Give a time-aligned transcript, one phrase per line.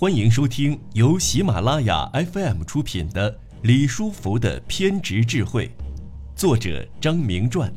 [0.00, 5.66] 欢迎收听由喜马拉雅 FM 出品的《李书福的偏执智慧》，
[6.36, 7.68] 作者张明传，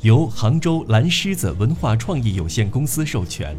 [0.00, 3.56] 由杭州蓝狮子文化创意有限公司授权，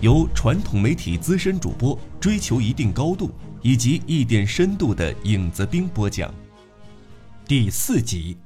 [0.00, 3.30] 由传统媒体资深主播追求一定高度
[3.62, 6.34] 以及一点深度的影子兵播讲。
[7.46, 8.38] 第四集，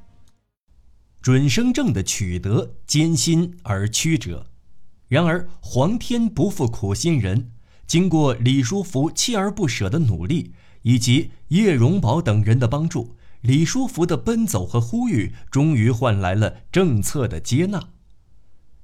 [1.23, 4.47] 准生证的取得艰辛而曲折，
[5.09, 7.51] 然而皇天不负苦心人。
[7.87, 10.53] 经过李书福锲而不舍的努力，
[10.83, 17.91] 以及叶荣宝等人的帮助，李书福的奔走和呼吁，终于换来了政策的接纳。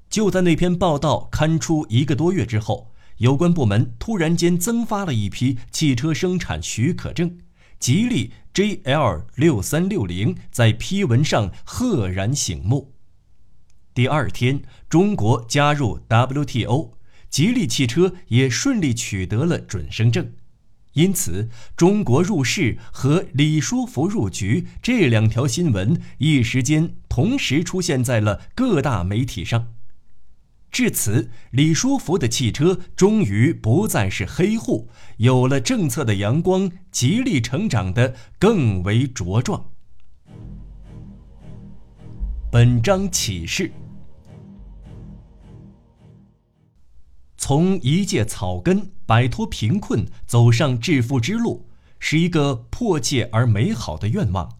[0.08, 7.38] 就在那篇报道刊出一个多月之后，有关部门突然间增发了一批汽车生产许可证，
[7.78, 12.92] 吉利 JL 六三六零在批文上赫然醒目。
[13.94, 16.99] 第二天，中国加入 WTO。
[17.30, 20.32] 吉利汽车也顺利取得了准生证，
[20.94, 29.68] 因此中国入市和李书福入局这两条新闻一时间同时出现在了各大媒体上。
[30.72, 39.70] 至此，李书福的汽车终于不再是黑户，有了政策的阳光，吉利成长的更为茁壮。
[42.50, 43.72] 本章启示。
[47.50, 54.58] 从一介草根摆脱贫困，走上致富之路，是一个迫切而美好的愿望。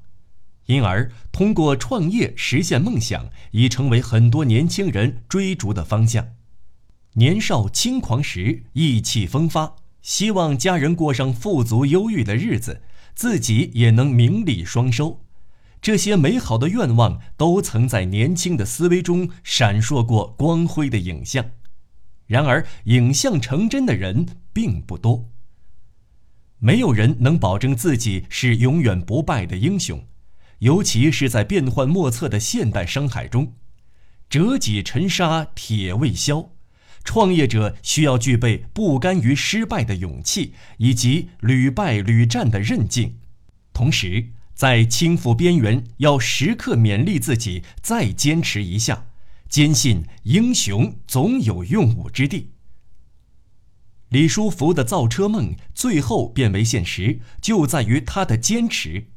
[0.66, 6.30] 因而，通过创业实现梦想，已成为很多年轻人追逐的方向。
[7.12, 12.82] 年少轻狂时，意气风发，希望家人过上富足优裕的日子，
[13.14, 15.20] 自己也能名利双收。
[15.80, 21.52] 这些美好的愿望，都曾在年轻的思维中闪烁过光辉的影像。
[22.30, 25.28] 然而，影像成真的人并不多。
[26.60, 30.06] 没有人能保证自己是永远不败的英雄，
[30.60, 33.54] 尤其是在变幻莫测的现代商海中。
[34.28, 36.52] 折戟沉沙，铁未销。
[37.02, 43.18] 创业者需要具备不甘于失败的勇气，以及屡败屡战的韧劲。
[43.72, 49.06] 同时，在倾覆边缘，要时刻勉励自己，再坚持一下。
[49.50, 52.52] 坚信英雄总有用武之地。
[54.10, 59.08] 李书福的造车梦最后变为现实，就在于他的坚持。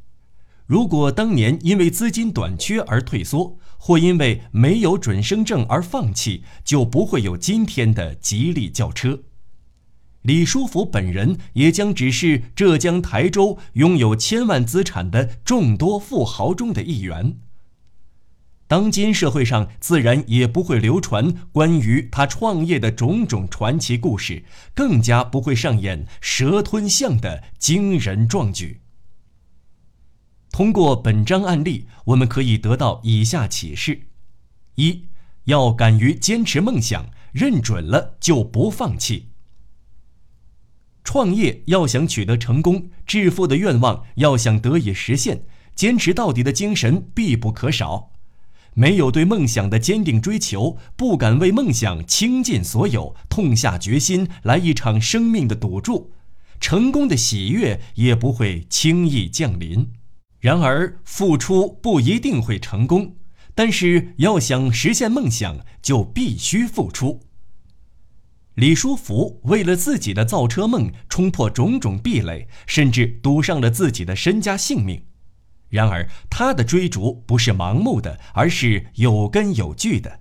[0.66, 9.19] 如果当年因为资金短缺而退缩，或因为没有准生证而放弃，就不会有今天的吉利轿车。
[10.23, 17.38] 李书福本人也将只是浙江台州拥有千万资产的众多富豪中的一员。
[18.73, 28.81] 当今社会上自然也不会流传关于他创业的种种传奇故事，更加不会上演蛇吞象的惊人壮举。
[30.51, 34.07] 通过本章案例，我们可以得到以下启示：
[34.73, 35.06] 一
[35.44, 39.28] 要敢于坚持梦想，认准了就不放弃。
[41.03, 45.45] 创业要想取得成功，致富的愿望要想得以实现，
[45.75, 48.12] 坚持到底的精神必不可少。
[48.75, 56.11] 没有对梦想的坚定追求，不敢为梦想倾尽所有、痛下决心来一场生命的赌注，
[56.59, 59.88] 成功的喜悦也不会轻易降临。
[60.39, 63.16] 然而，付出不一定会成功，
[63.56, 67.22] 但是要想实现梦想，就必须付出。
[68.56, 75.01] 李书福为了自己的造车梦，冲破种种壁垒，甚至赌上了自己的身家性命。
[75.73, 80.19] 然而，他的追逐不是盲目的，而是有根有据的。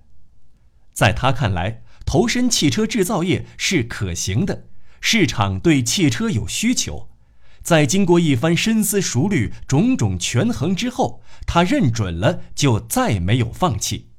[0.93, 4.65] 在他看来，投身汽车制造业是可行的，
[4.99, 7.09] 市场对汽车有需求。
[7.61, 14.09] 在经过一番深思熟虑、种种权衡之后，他认准了，就再没有放弃。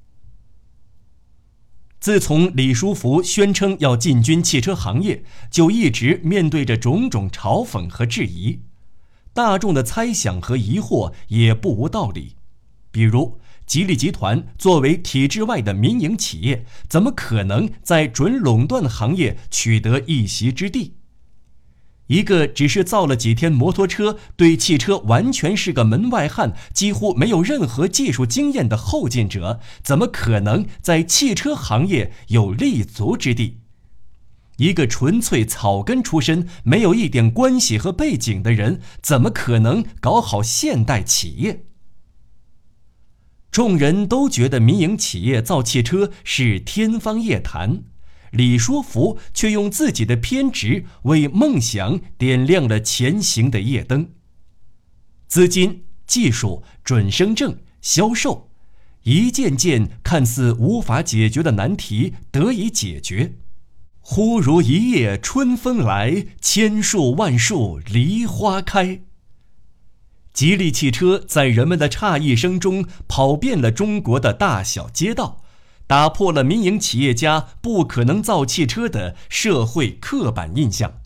[1.99, 8.61] 自从李书福宣称要进军汽车行业，就一直面对着种种嘲讽和质疑。
[9.35, 12.37] 大众的猜想和疑惑也不无道理，
[12.93, 20.95] 比如吉利集团作为体制外的民营企业，怎么可能在准垄断行业取得一席之地？
[22.07, 33.64] 一个只是造了几天摩托车，对汽车完全是个门外汉，几乎没有任何技术经验的后进者，怎么可能在汽车行业有立足之地？
[34.57, 41.65] 一个纯粹草根出身、没有一点关系和背景的人，怎么可能搞好现代企业？
[43.51, 47.85] 众人都觉得民营企业造汽车是天方夜谭，
[48.33, 54.11] 李书福却用自己的偏执为梦想点亮了前行的夜灯。
[55.29, 58.51] 资金、技术、准生证、销售，
[59.03, 63.35] 一件件看似无法解决的难题得以解决。
[64.07, 69.01] 忽如一夜春风来，千树万树梨花开。
[70.35, 75.41] 吉利汽车在人们的诧异声中跑遍了中国的大小街道，
[75.87, 81.01] 打破了民营企业家不可能造汽车的社会刻板印象。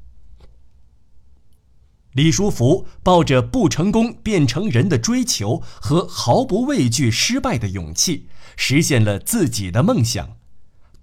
[2.15, 10.38] 李书福抱着不成功变成人的追求和毫不畏惧失败的勇气，实现了自己的梦想。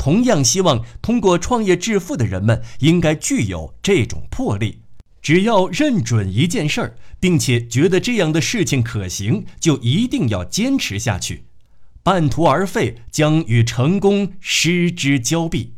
[0.05, 4.83] 同样希望通过创业致富的人们应该具有这种魄力。
[5.19, 11.45] 只要认准一件事儿，并且觉得这样的事情可行，就一定要坚持下去。
[12.03, 15.73] 半途而废，将与成功失之交臂。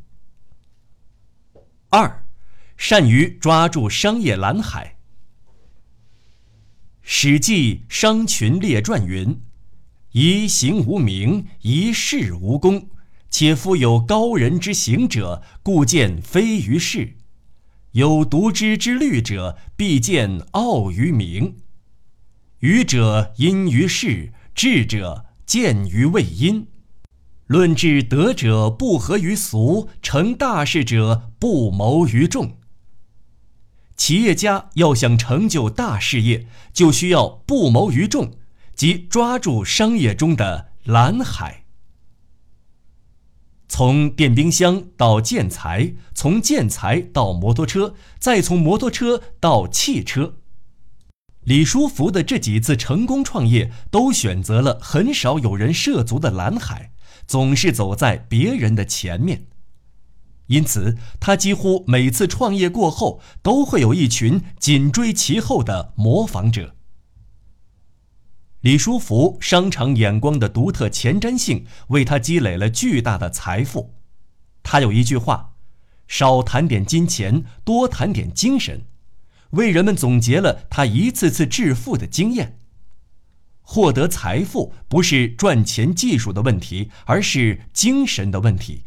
[1.88, 2.26] 二，
[2.76, 4.98] 善于抓住商业蓝海。
[7.02, 9.40] 《史记·商群列传》云
[10.12, 12.90] ：“一行无名，一事无功。”
[13.30, 17.16] 且夫有高人之行者，故见非于世；
[17.92, 21.58] 有独知之虑者，必见傲于名。
[22.60, 26.68] 愚者因于世，智者见于未因。
[27.46, 32.58] 论治德者不合于俗，成大事者不谋于众。
[33.96, 38.34] 企业家要想成就大事业，就需要不谋于众，
[38.76, 41.67] 即抓住商业中的蓝海。
[43.68, 50.36] 从电冰箱到建材，从建材到摩托车，再从摩托车到汽车，
[51.42, 56.92] 李书福的这几次成功创业都选择了很少有人涉足的蓝海，
[57.28, 59.48] 总是走在别人的前面，
[60.48, 66.77] 因此他几乎每次创业过后都会有一群紧追其后的模仿者。
[68.62, 73.94] 李书福商场眼光的独特前瞻性，为他积累了巨大的财富。
[74.64, 75.54] 他有一句话
[76.08, 78.86] ：“少谈点金钱，多谈点精神”，
[79.52, 82.60] 为人们总结了他一次次致富的经验。
[83.62, 88.86] 获得财富不是赚钱技术的问题，而是精神的问题。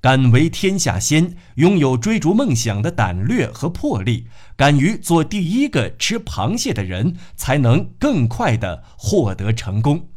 [0.00, 10.08] 敢为天下先，拥有追逐梦想的胆略和魄力，敢于做第一个吃螃蟹的人，才能更快的获得成功。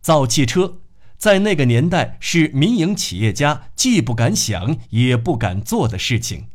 [0.00, 0.78] 造汽车，
[1.18, 6.46] 在那个年代是民营企业家既不敢想也不敢做的事情，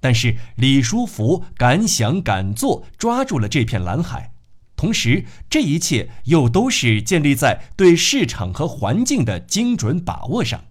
[0.00, 4.33] 但是李书福敢想敢做，抓住了这片蓝海。
[4.84, 10.62] 同时，这一切又都是建立在对市场和环境的精准把握上。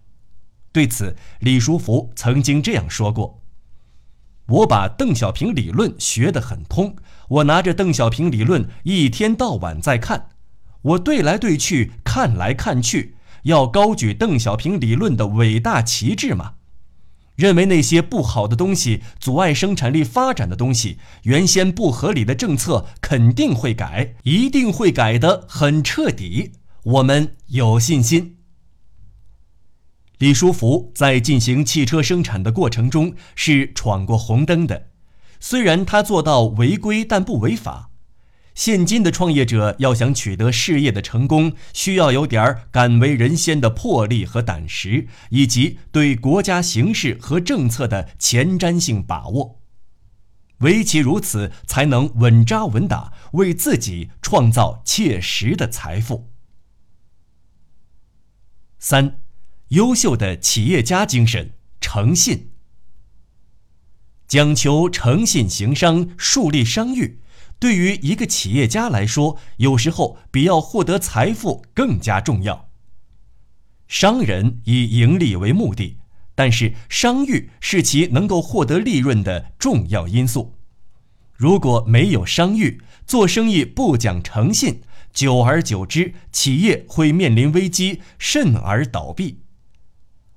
[0.72, 3.42] 对此，李书福曾经这样说过
[4.46, 6.96] ：“我把邓小平理论学得很通，
[7.28, 10.30] 我拿着邓小平理论一天到晚在看，
[10.84, 13.16] 我对来对去，看来看去，
[13.46, 16.54] 要高举邓小平理论的伟大旗帜嘛。”
[17.36, 26.52] 认为那些不好的东西、阻碍生产力发展的东西、原先不合理的政策，肯定会改，一定会改得很彻底。
[26.84, 28.38] 我们有信心。
[30.20, 34.90] 李书福在进行汽车生产的过程中是闯过红灯的，
[35.40, 37.90] 虽然他做到违规，但不违法。
[38.56, 49.60] 现今的创业者要想取得事业的成功，需要有点敢为人先的魄力和胆识，以及对国家形势和政策的前瞻性把握。
[50.60, 56.30] 唯其如此，才能稳扎稳打，为自己创造切实的财富。
[58.78, 59.20] 三，
[59.70, 62.52] 优秀的企业家精神：诚信，
[64.28, 67.20] 讲求诚信行商，树立商誉。
[67.64, 72.68] 对于一个企业家来说，有时候比要获得财富更加重要。
[73.88, 75.96] 商人以盈利为目的，
[76.36, 80.56] 但是商誉是其能够获得利润的重要因素。
[81.32, 84.82] 如果没有商誉，做生意不讲诚信，
[85.14, 89.40] 久而久之，企业会面临危机，甚而倒闭。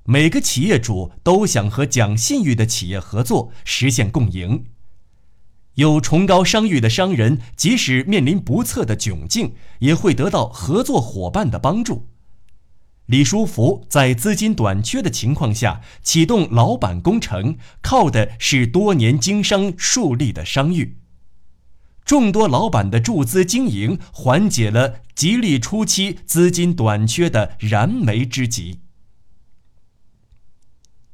[0.05, 4.67] 每个企业主都想和讲信誉的企业合作，实现共赢。
[5.77, 12.09] 有崇高商誉的商人，即使面临不测的窘境，也会得到合作伙伴的帮助。
[13.07, 20.97] 李书福在资金短缺的情况下启动老板工程，靠的是多年经商树立的商誉。
[22.07, 28.81] 众多老板的注资经营，缓解了吉利初期资金短缺的燃眉之急。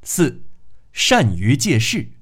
[0.03, 0.43] 四，
[0.93, 2.12] 善于借势。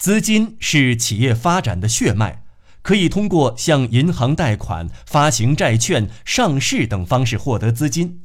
[0.00, 2.42] 资金是企业发展的血脉，
[2.80, 8.22] 可以通过向银行贷款、发行债券、上市等方式获得资金。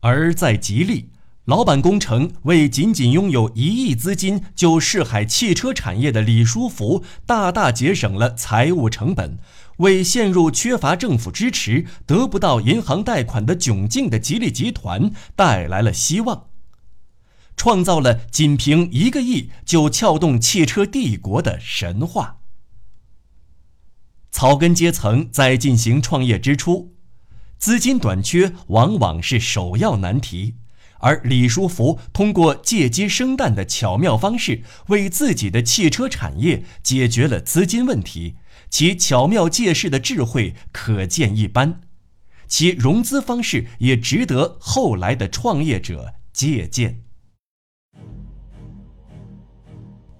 [0.00, 1.10] 而在吉利，
[1.44, 9.38] 老板工程为仅仅拥有一亿资金就试海汽车产业的李书福大大节省了财务成本，
[9.76, 16.47] 为陷入缺乏政府支持、得不到银行贷款的窘境的吉利集团带来了希望。
[17.58, 22.38] 创造了仅凭一个亿就撬动汽车帝国的神话。
[24.30, 26.94] 草根阶层在进行创业之初，
[27.58, 30.54] 资金短缺往往是首要难题，
[31.00, 38.36] 而李书福通过借鸡生蛋的巧妙方式，为自己的汽车产业解决了资金问题，
[38.70, 41.80] 其巧妙借势的智慧可见一斑，
[42.46, 47.02] 其融资方式也值得后来的创业者借鉴。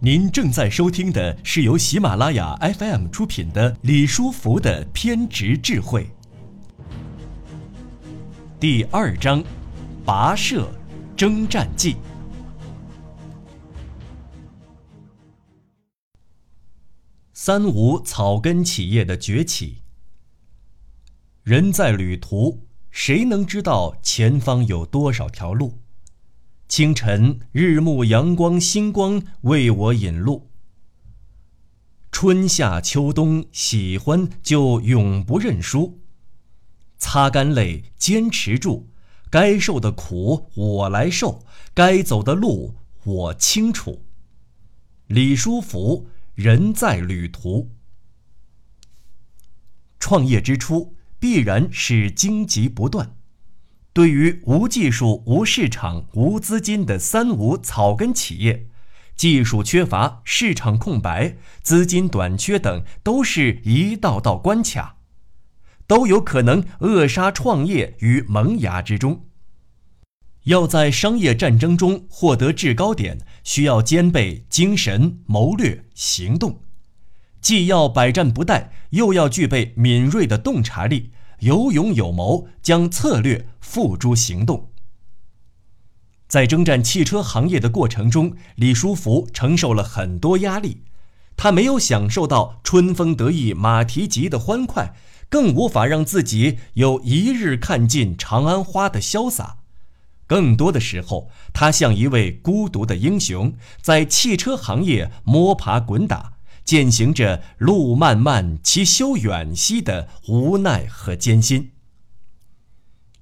[0.00, 6.08] 您正在收听的是由喜马拉雅 FM 出品的李书福的偏执智慧。
[8.60, 9.42] 第二章，
[10.06, 10.70] 跋涉
[11.16, 11.96] 征战记。
[17.32, 19.82] 三无草根企业的崛起。
[21.42, 25.80] 人在旅途，谁能知道前方有多少条路？
[26.68, 30.50] 清晨，日暮阳光星光为我引路。
[32.12, 36.02] 春夏秋冬，喜欢就永不认输。
[36.98, 38.90] 擦干泪，坚持住，
[39.30, 44.04] 该受的苦我来受，该走的路我清楚。
[45.06, 47.70] 李书福，人在旅途。
[49.98, 53.16] 创业之初，必然是荆棘不断。
[53.98, 58.68] 对于无技术、无市场、无资金的“三无”草根企业，
[59.16, 64.98] 技术缺乏、市场空白、资金短缺等，都是一道道关卡，
[65.88, 69.24] 都有可能扼杀创业于萌芽之中。
[70.44, 76.60] 要在商业战争中获得制高点，需要兼备精神、谋略、行动，
[77.40, 81.10] 既要百战不殆，又要具备敏锐的洞察力。
[81.40, 84.70] 有勇有谋，将策略付诸行动。
[86.26, 90.82] 在征战汽车行业的过程中，李书福承受了很多压力。
[91.36, 94.94] 他没有享受到春风得意马蹄疾的欢快，
[95.28, 99.58] 更无法让自己有一日看尽长安花的潇洒。
[100.26, 106.37] 更多的时候，他像一位孤独的英雄，在汽车行业摸爬滚打。
[106.68, 111.70] 践行着“路漫漫其修远兮”的无奈和艰辛。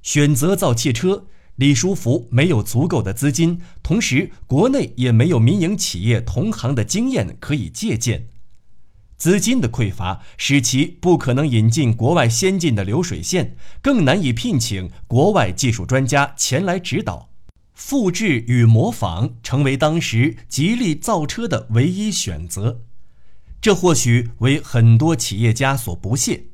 [0.03, 8.27] 选择造汽车，李书福没有足够的资金，同时国内也没有民营企业同行的经验可以借鉴。
[9.17, 17.29] 资金的匮乏使其不可能引进国外先进的流水线，更难以聘请国外技术专家前来指导。
[17.75, 22.81] 复制与模仿成为当时吉利造车的唯一选择。
[23.61, 26.45] 这或许为很多企业家所不屑，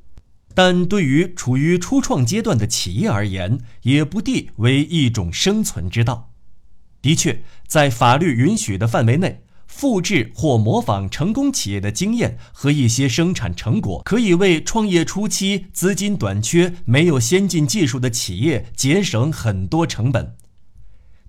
[0.55, 6.31] 但对于处于初创阶段的企业而言，也不地为一种生存之道。
[7.03, 20.37] 的确，在法律允许的范围内，复制或模仿成功企业的经验和一些生产成果，可以为创业初期资金短缺、没有先进技术的企业节省很多成本。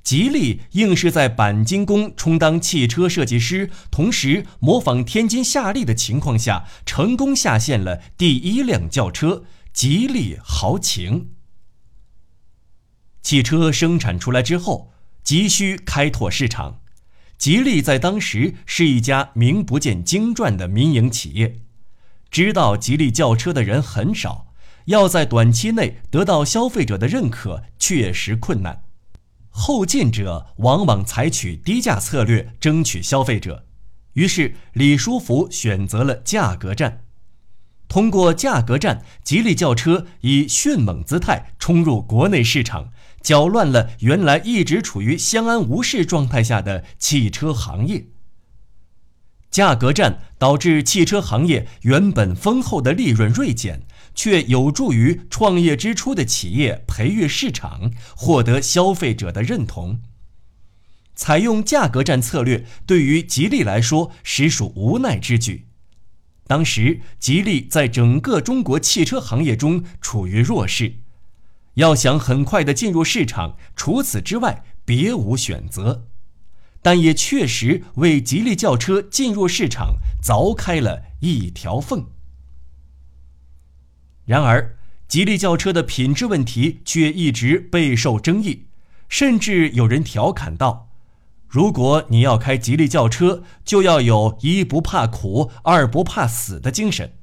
[0.04, 11.30] 吉利硬是在钣金工充当汽车设计师，同时模仿天津夏利的情况下，成功下线了第一辆轿车——吉利豪情。
[13.22, 14.92] 汽车生产出来之后，
[15.24, 16.82] 急需开拓市场。
[17.38, 21.62] 吉利在当时是一家名不见经传的民营企业，
[22.30, 24.48] 知道吉利轿车的人很少，
[24.86, 28.84] 要在短期内得到消费者的认可，确实困难。
[29.56, 33.66] 后进者往往采取低价策略争取消费者，
[34.14, 37.06] 于是李书福选择了价格战。
[37.88, 42.92] 通过价格战，吉利轿车以迅猛姿态冲入国内市场，
[43.22, 48.08] 搅乱了原来一直处于相安无事状态下的汽车行业。
[49.52, 53.86] 价格战导致汽车行业原本丰厚的利润锐减。
[54.16, 60.02] 却有助于创业之初的企业培育市场，获得消费者的认同。
[61.16, 65.68] 采用价格战策略对于吉利来说实属无奈之举。
[66.48, 70.96] 当时，吉利在整个中国汽车行业中处于弱势，
[71.76, 76.08] 要想很快的进入市场，除此之外别无选择。
[76.82, 82.08] 但也确实为吉利轿车进入市场凿开了一条缝。
[84.26, 84.78] 然而，
[85.08, 88.68] 吉利轿车的品质问题却一直备受争议，
[89.10, 90.90] 甚至有人调侃道
[91.48, 97.14] ：“如果你要开吉利轿车，就要有一不怕苦，二不怕死的精神。”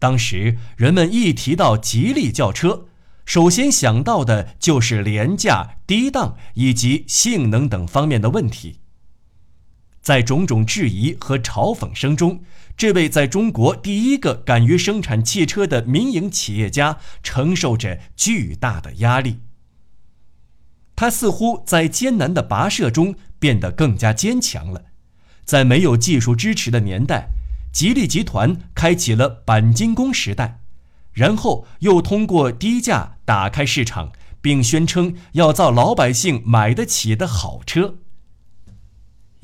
[0.00, 2.86] 当时人们一提到吉利轿车，
[3.24, 8.80] 首先想到的就是廉价、低档以及性能等方面的问题。
[10.04, 12.42] 在种种质疑和嘲讽声中，
[12.76, 19.38] 这位在中国第一个敢于生产汽车的民营企业家承受着巨大的压力。
[20.94, 24.82] 他似乎在艰难的跋涉中变得更加坚强了。
[25.46, 27.30] 在没有技术支持的年代，
[27.72, 30.60] 吉利集团开启了钣金工时代，
[31.14, 37.96] 然后又通过低价打开市场，并宣称要造老百姓买得起的好车。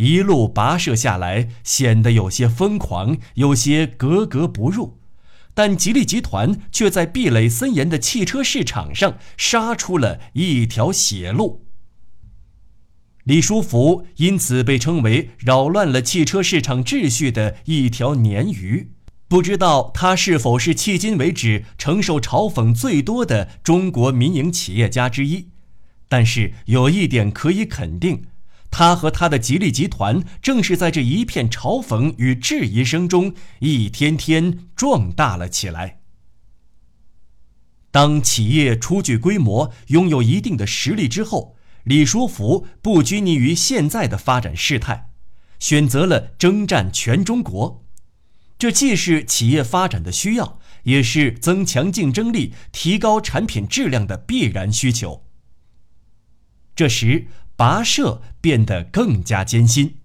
[0.01, 4.99] 一路跋涉下来，显得有些疯狂，有些格格不入，
[5.53, 11.67] 但吉利集团却在壁垒森严的汽车市场上杀出了一条血路。
[13.25, 18.93] 李书福因此被称为扰乱了汽车市场秩序的一条鲶鱼。
[19.29, 25.49] 不知道他是否是迄今为止承受嘲讽最多的中国民营企业家之一，
[26.09, 28.23] 但是有一点可以肯定。
[28.71, 36.01] 他和他的吉利集团正是在这一片嘲讽与质疑声中，一天天壮大了起来。
[37.91, 45.11] 当企业初具规模、拥有一定的实力之后，李书福不拘泥于现在的发展事态，
[45.59, 47.85] 选择了征战全中国。
[48.57, 55.27] 这既是企业发展的需要，也是增强竞争力、提高产品质量的必然需求。
[56.77, 57.27] 这时。
[57.61, 59.97] 跋涉变得更加艰辛，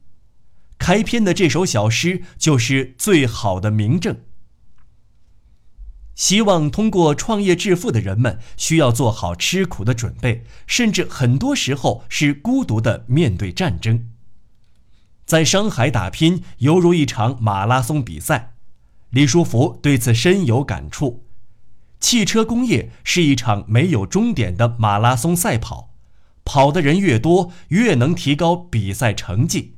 [0.77, 4.17] 开篇的这首小诗就是最好的明证。
[6.15, 14.10] 希望通过创业致富的人们，需要做好吃苦的准备，甚至很多时候是孤独的面对战争。
[15.25, 18.56] 在商海打拼，犹如一场马拉松比赛。
[19.12, 21.23] 李书福对此深有感触。
[22.01, 25.94] 汽车工业是一场没有终点的马拉松赛跑。
[26.45, 29.75] 跑的人越多，越能提高比赛成绩。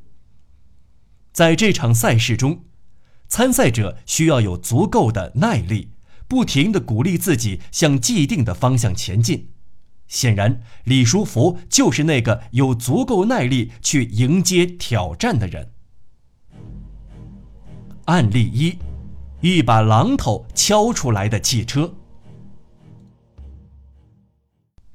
[1.31, 2.65] 在这场赛事中，
[3.27, 5.93] 参赛者需要有足够的耐力，
[6.27, 9.49] 不停地鼓励自己向既定的方向前进。
[10.07, 15.73] 显然，李书福就是那个有足够耐力去迎接挑战的人。
[18.05, 18.77] 案例一：
[19.41, 21.93] 一把榔头敲出来的汽车。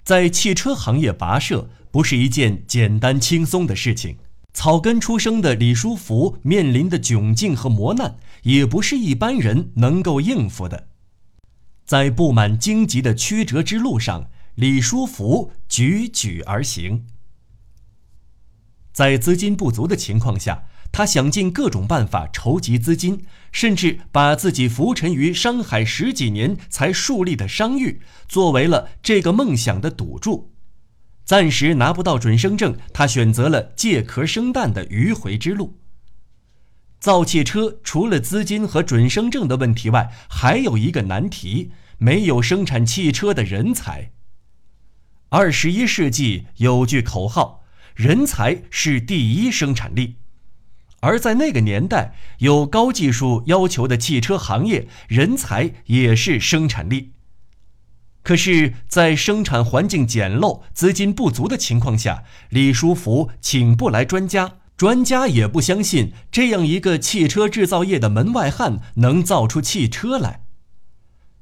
[0.03, 4.17] 在汽车行业跋涉不是一件简单轻松的事情，
[4.53, 10.89] 草根出生的李书福面临的窘境和磨难也不是一般人能够应付的。
[11.85, 17.07] 在布满荆棘的曲折之路上，李书福踽踽而行。
[18.93, 20.65] 在资金不足的情况下。
[20.93, 30.53] 他想尽各种办法筹集资金，甚至把自己浮沉于商海十几年才树立的商誉，作为了这个梦想的赌注。
[31.25, 35.79] 暂时拿不到准生证，他选择了借壳生蛋的迂回之路。
[37.01, 44.13] 造汽车除了资金和准生证的问题外，还有一个难题：没有生产汽车的人才。
[45.31, 47.65] 二十一世纪有句口号
[47.97, 50.17] ：“人才是第一生产力。”
[51.03, 57.11] 而在那个年代，有高技术要求的汽车行业，人才也是生产力。
[58.23, 70.45] 可是，在生产环境简陋、资金不足的情况下，李书福请不来专家，专家也不相信这样一个汽车制造业的门外汉能造出汽车来。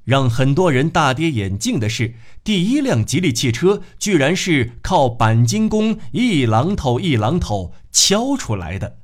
[0.05, 9.00] 让很多人大跌眼镜的是，第一辆吉利汽车居然是靠钣金工一榔头一榔头敲出来的。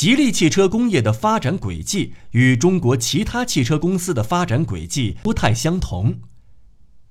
[0.00, 6.20] 吉利汽车工业的发展轨迹与中国其他汽车公司的发展轨迹不太相同。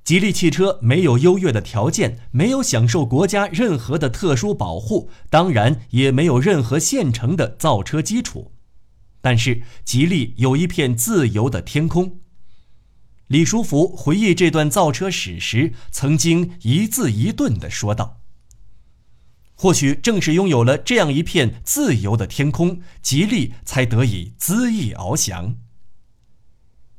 [0.04, 8.54] 吉利汽车没有优越的条件，没有享受国家任何的特殊保护，当然也没有任何现成的造车基础。
[9.22, 12.22] 但是，吉利有一片自由的天空。
[13.28, 18.19] 李书福回忆这段造车史时，曾经一字一顿地说道。
[19.62, 25.58] 或许正是拥有了这样一片自由的天空，吉利才得以恣意翱翔。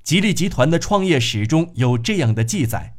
[0.02, 2.96] 吉利集团的创业史中有这样的记载：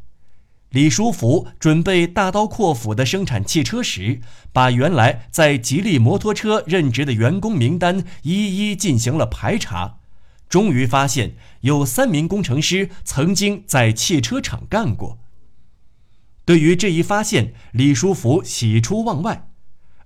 [0.69, 4.21] 李书福准备大刀阔斧地生产汽车时，
[4.52, 10.00] 把原来在吉利摩托车任职的员工名单一一进行了排查，
[10.50, 15.19] 终于发现有三名工程师曾经在汽车厂干过。
[16.45, 19.50] 对于这一发现，李书福喜出望外，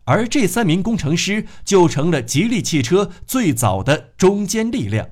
[0.06, 5.10] 而这三名工程师就成了吉利汽车最早的中坚力量。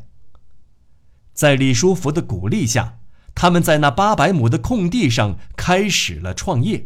[1.33, 2.99] 在李书福的鼓励下。
[3.35, 6.85] 他们在那八百亩的空地上开始了创业。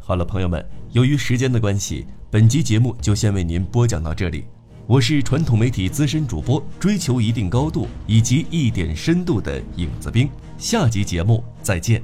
[0.00, 4.44] 好了，朋友们，由于时间的关系，本集节目就先为您播讲到这里。
[4.88, 10.28] 我是传统媒体资深主播，追求一定高度以及一点深度的影子兵。
[10.58, 12.02] 下集节目再见。